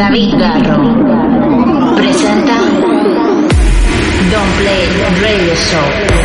David 0.00 0.34
Garro 0.38 1.94
presenta 1.94 2.56
Don't 4.30 4.56
Play 4.56 4.88
Radio 5.20 5.54
Show. 5.54 6.19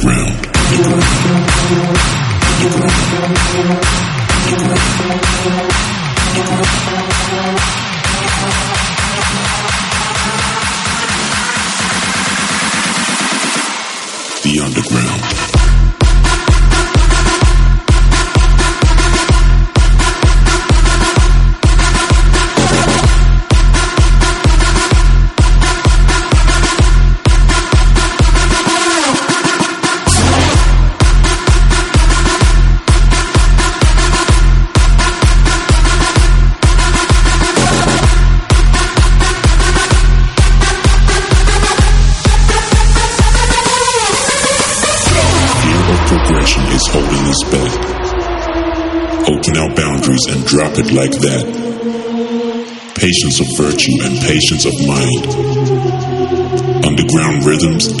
Program. 0.00 0.29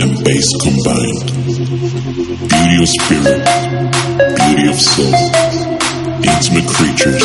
And 0.00 0.24
bass 0.24 0.48
combined. 0.62 1.20
Beauty 2.48 2.76
of 2.80 2.88
spirit, 2.88 3.40
beauty 4.36 4.66
of 4.70 4.78
soul. 4.80 5.14
Intimate 6.24 6.68
creatures, 6.68 7.22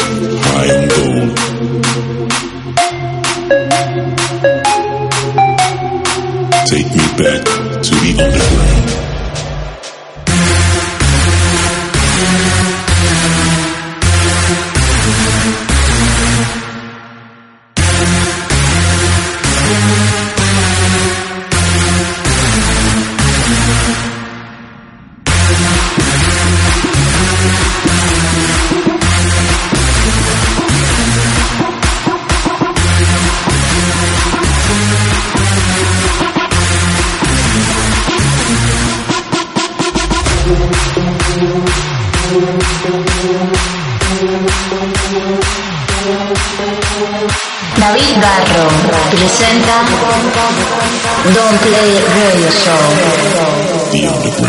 David 48.56 48.88
presenta 49.10 49.84
Don't 51.34 51.60
Play 51.60 52.02
Radio 52.08 52.50
Show. 52.50 54.45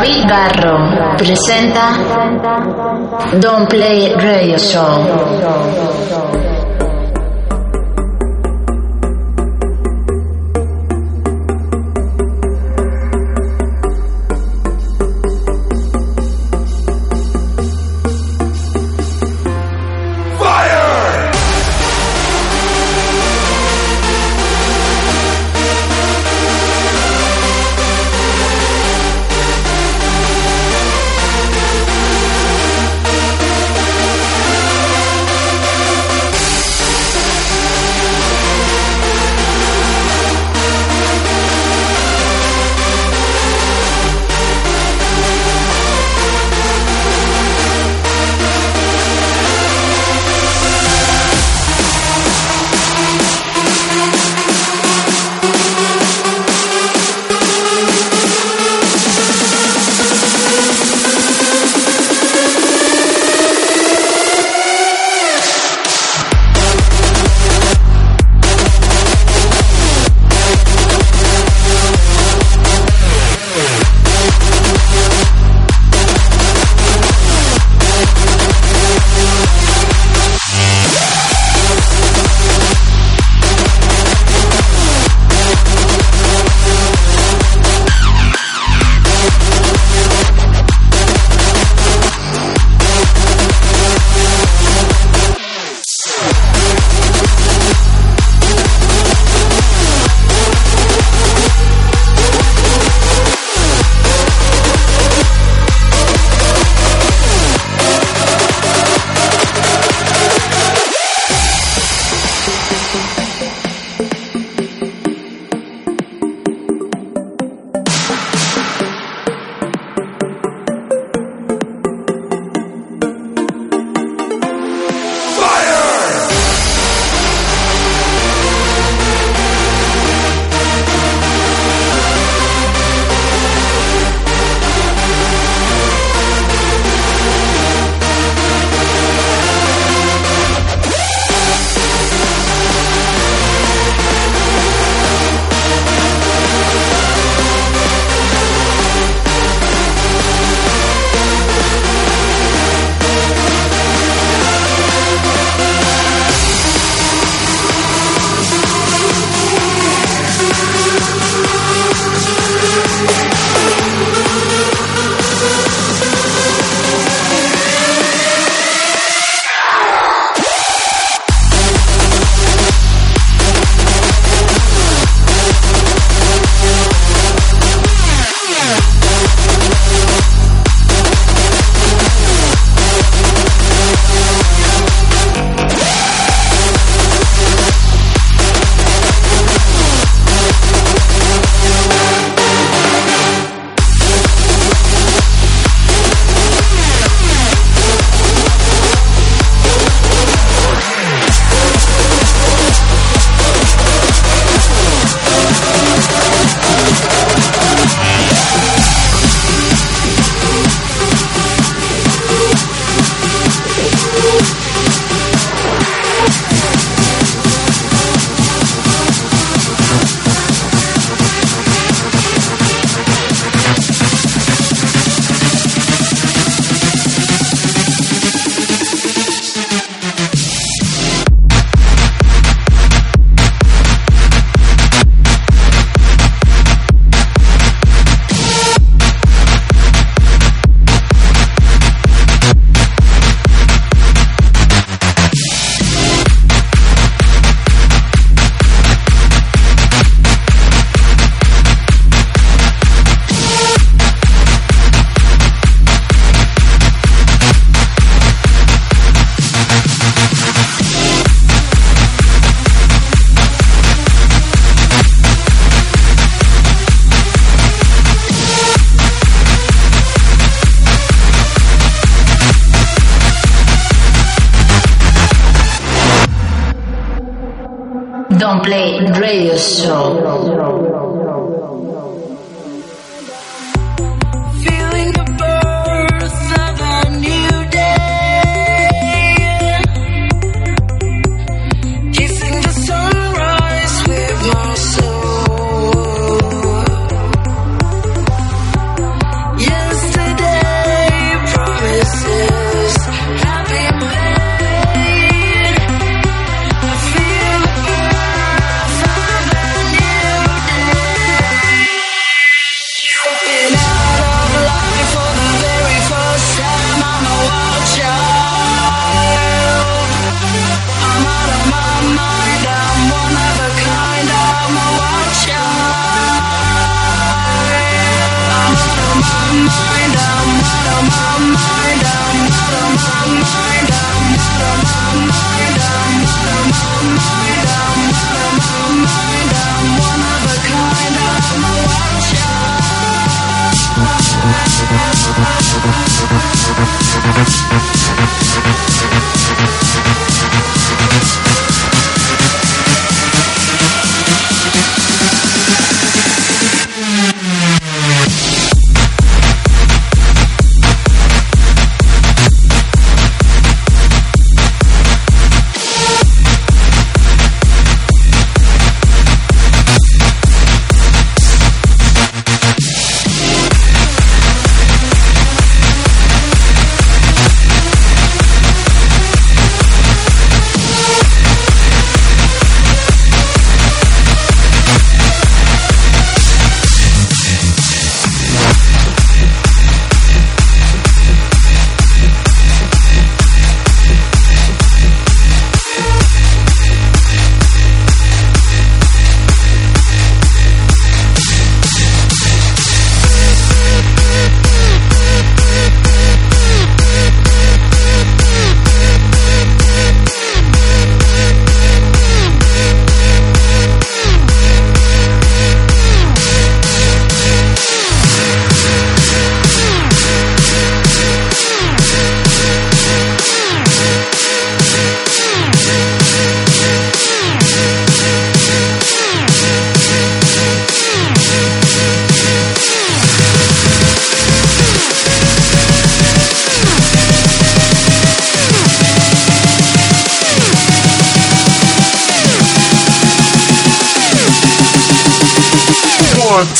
David 0.00 0.26
Garro 0.26 1.16
presenta 1.16 1.92
Don't 3.38 3.68
Play 3.68 4.12
Radio 4.16 4.58
Show. 4.58 5.83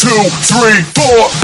Two, 0.04 0.28
three, 0.44 0.82
four. 0.92 1.43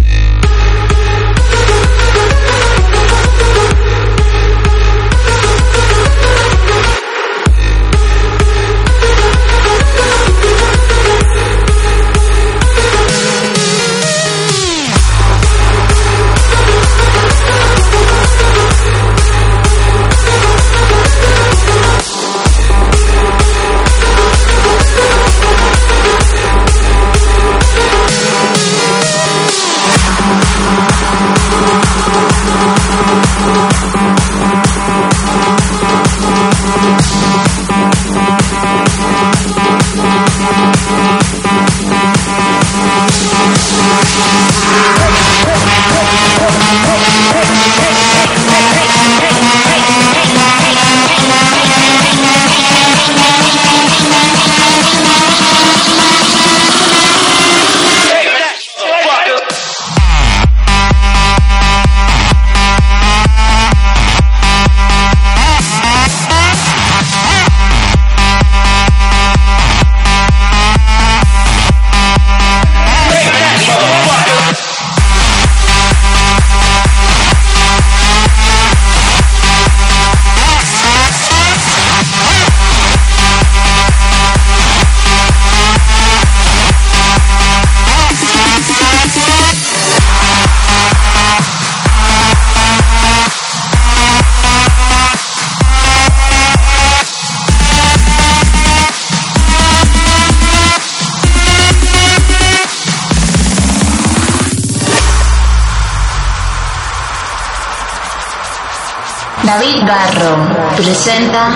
David 109.91 110.13
Garro 110.13 110.73
presenta 110.75 111.49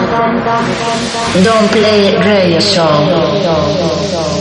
Don't 1.41 1.69
Play 1.69 2.17
Radio 2.21 2.59
Show. 2.59 4.34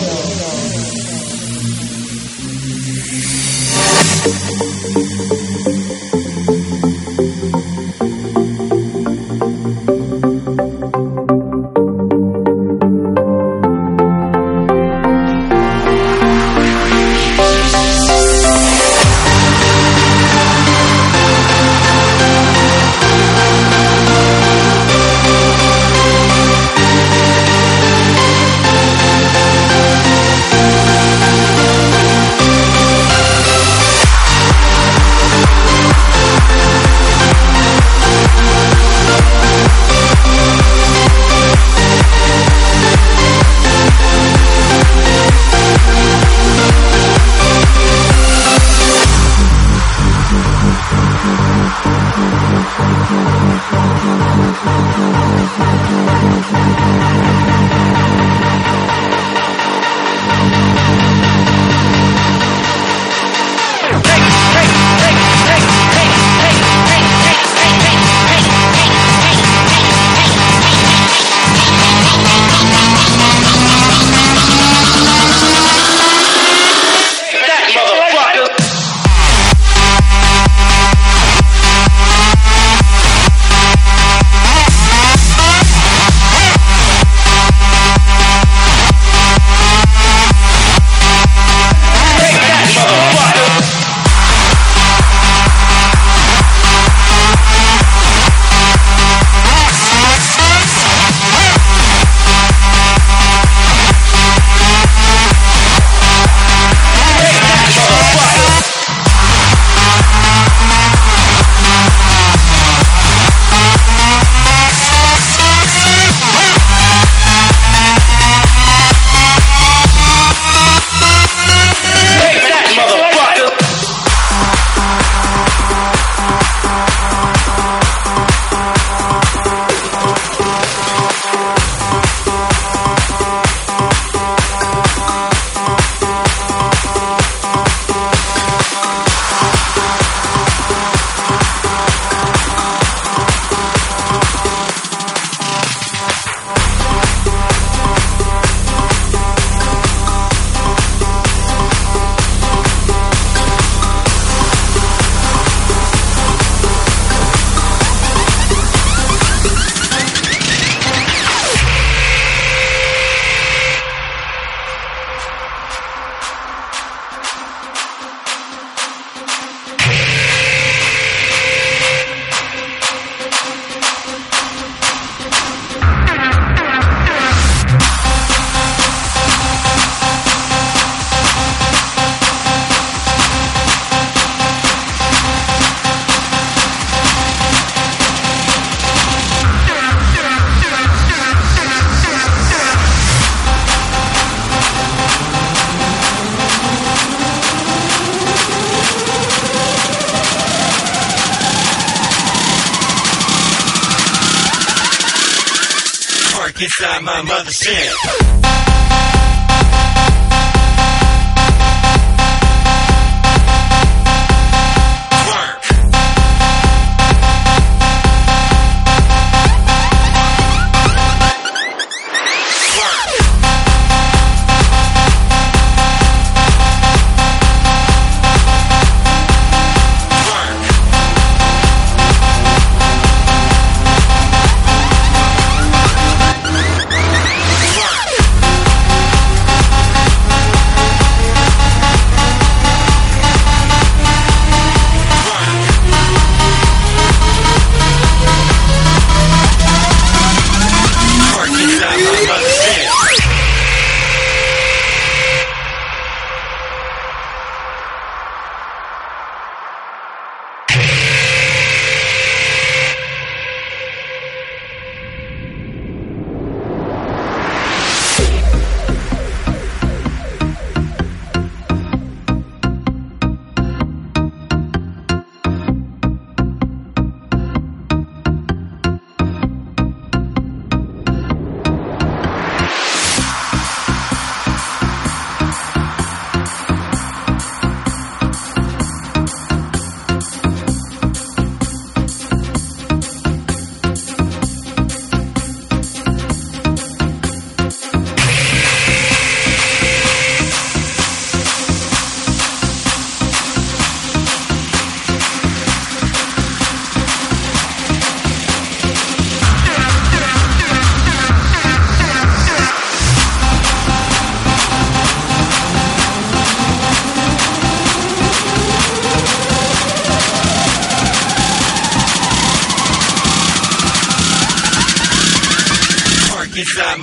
Inside 206.61 207.03
my 207.03 207.23
mother's 207.23 207.67
head. 207.67 208.74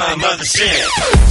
My 0.02 0.16
mother's 0.16 0.60
head. 0.60 1.31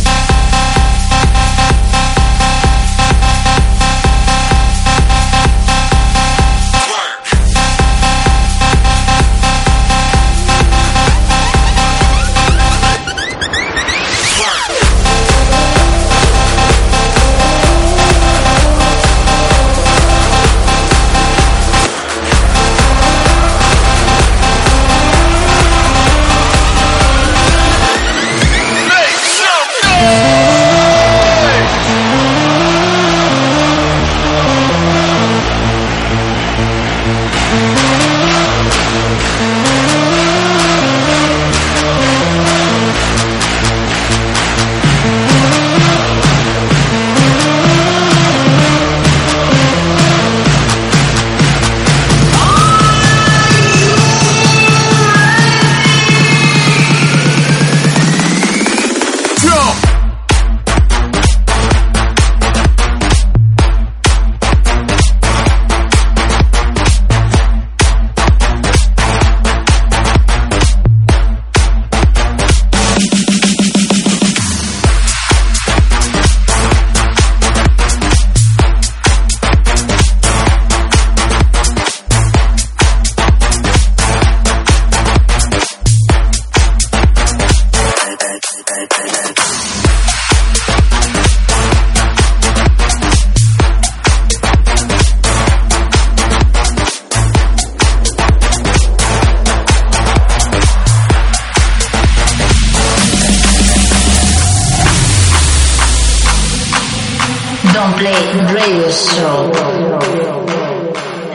Play 107.81 108.13
radio 108.53 108.91
show. 108.91 109.47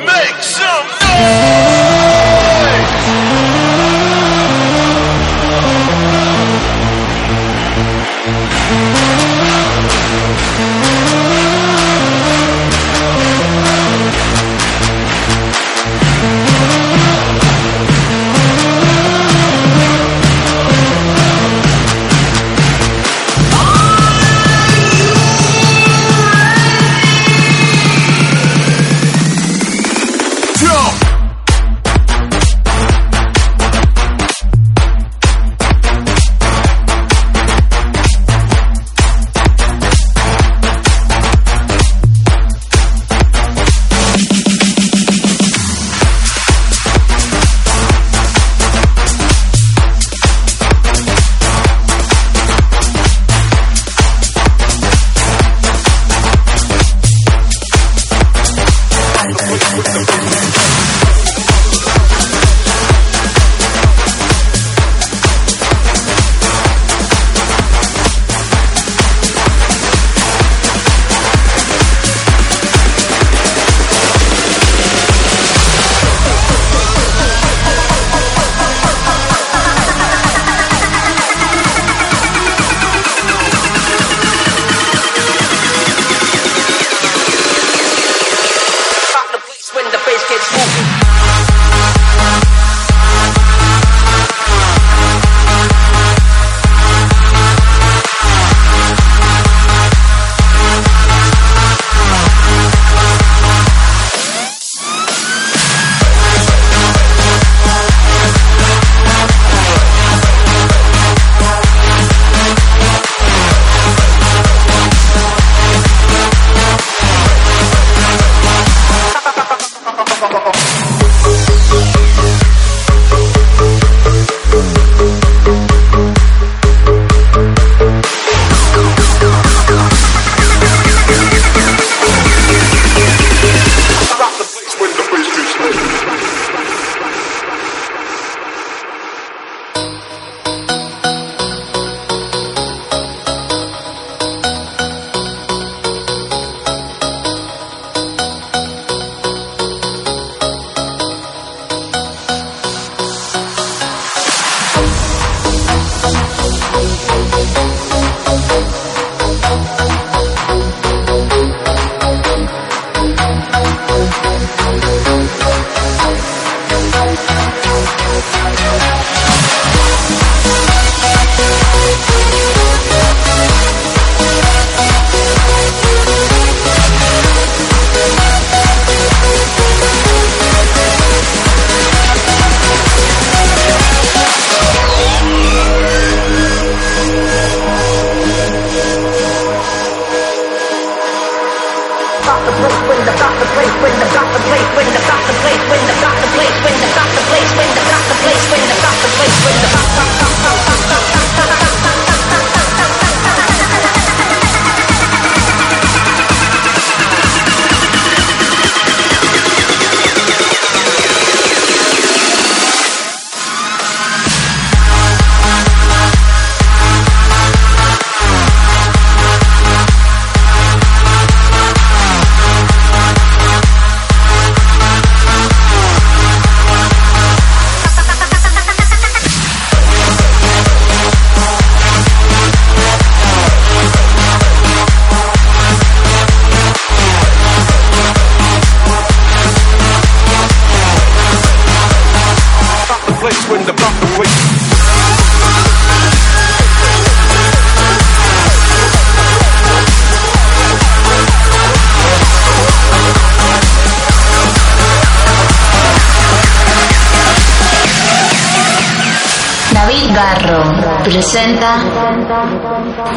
Make 0.05 0.41
some 0.43 0.87
noise! 1.01 1.64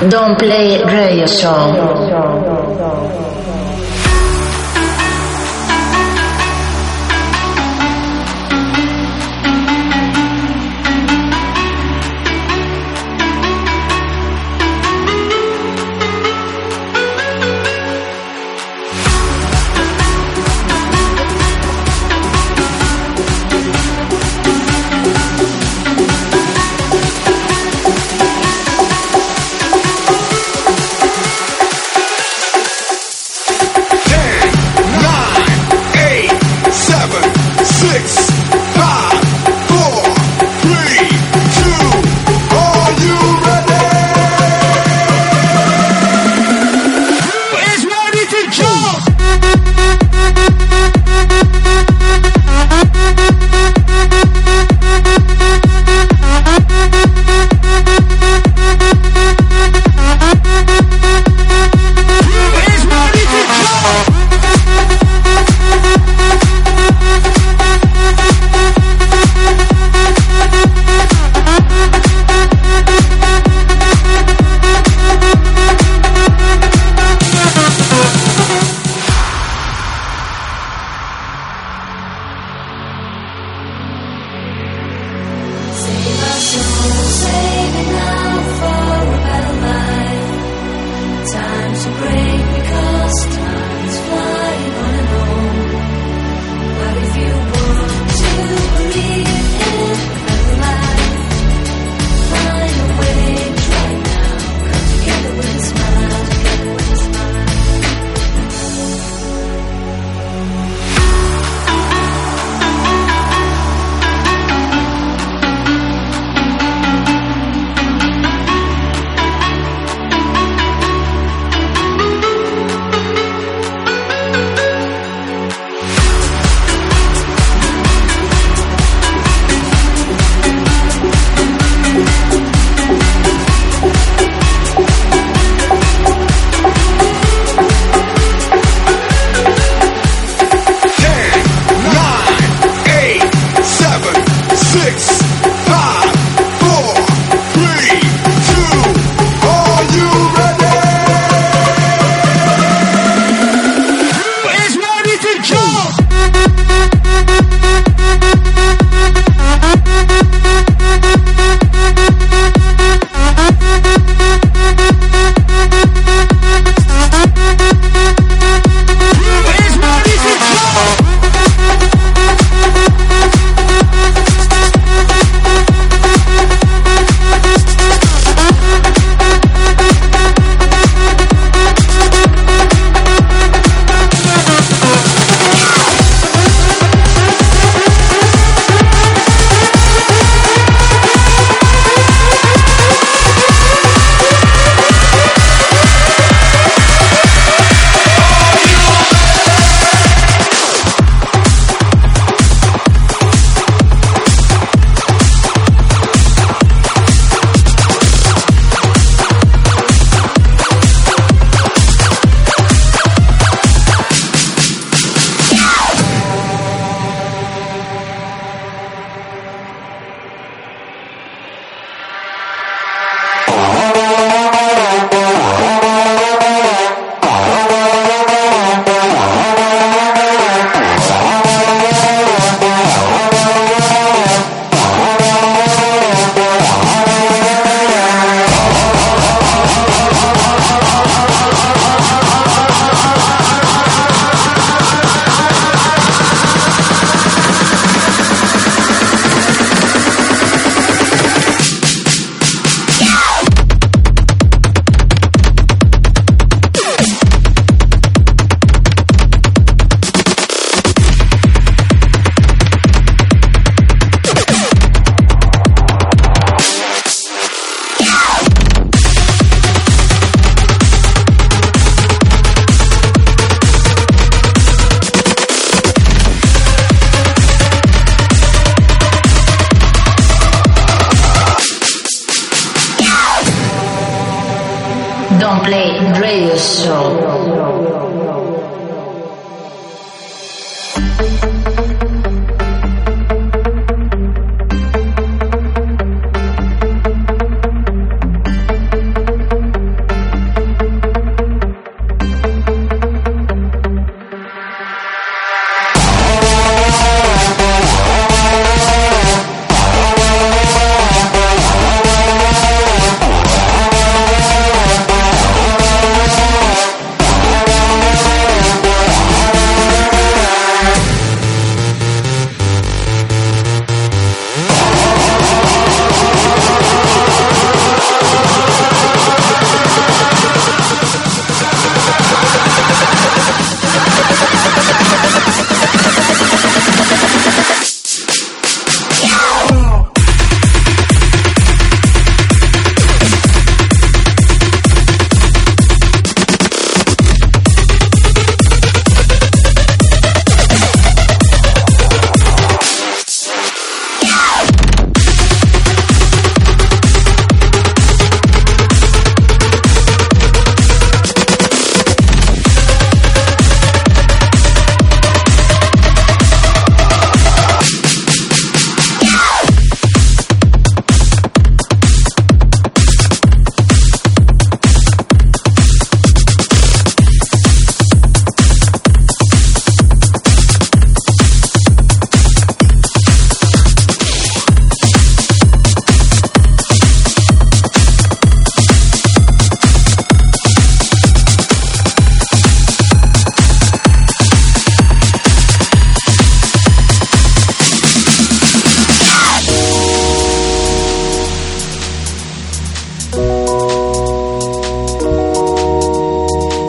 Don't 0.07 0.39
Play 0.39 0.81
Radio 0.85 1.27
Show. 1.27 2.28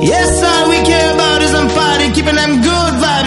Yes, 0.01 0.31
all 0.43 0.69
we 0.69 0.77
care 0.87 1.13
about 1.13 1.41
is 1.41 1.53
I'm 1.53 1.69
fighting, 1.69 2.13
keeping 2.13 2.35
them 2.35 2.61
good 2.61 2.93
vibes. 3.03 3.18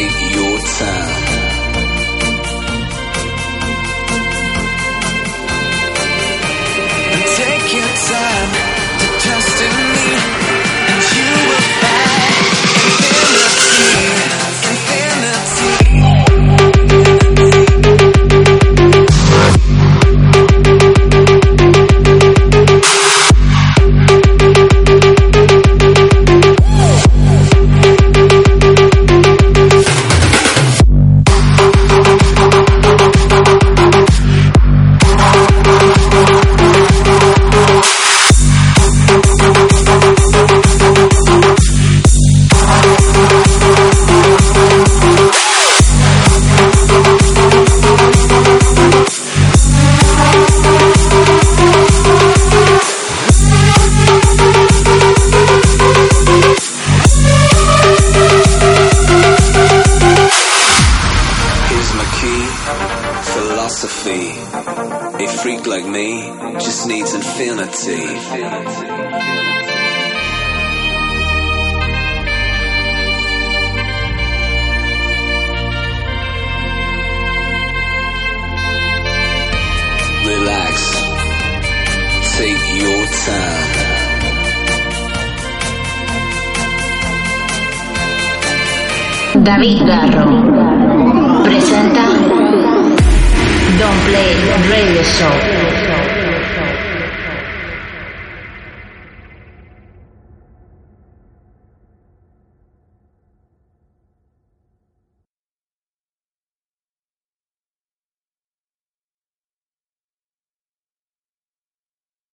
take 0.00 0.34
your 0.34 0.58
time. 0.58 1.22
Take 7.36 7.72
your 7.74 7.92
time 8.08 8.50
to 9.00 9.06
trust 9.22 9.62
in 9.62 9.74
me. 9.92 10.19